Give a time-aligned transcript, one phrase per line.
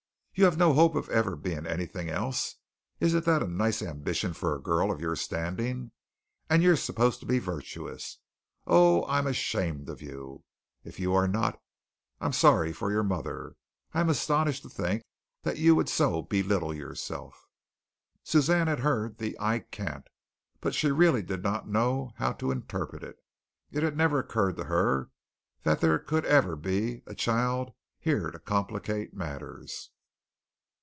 [0.33, 2.55] You have no hope of ever being anything else.
[2.99, 5.91] Isn't that a nice ambition for a girl of your standing?
[6.49, 8.17] And you are supposed to be virtuous!
[8.65, 10.43] Oh, I am ashamed of you,
[10.83, 11.61] if you are not!
[12.19, 13.55] I am sorry for your mother.
[13.93, 15.03] I am astonished to think
[15.43, 17.45] that you would so belittle yourself."
[18.23, 20.07] Suzanne had heard the "I can't,"
[20.59, 23.17] but she really did not know how to interpret it.
[23.69, 25.11] It had never occurred to her
[25.63, 29.91] that there could ever be a child here to complicate matters.